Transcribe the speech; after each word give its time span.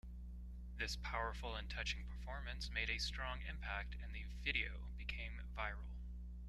This 0.77 0.95
powerful 0.95 1.55
and 1.57 1.69
touching 1.69 2.05
performance 2.07 2.71
made 2.71 2.89
a 2.89 2.97
strong 2.97 3.41
impact 3.47 3.95
and 4.01 4.15
the 4.15 4.25
video 4.43 4.87
became 4.97 5.33
viral. 5.55 5.93